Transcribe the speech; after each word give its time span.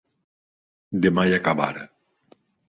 De 1.03 1.11
mai 1.17 1.27
acabar. 1.39 1.73